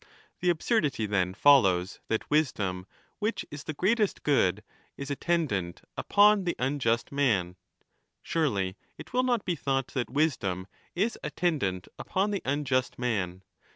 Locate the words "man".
7.11-7.55, 12.97-13.43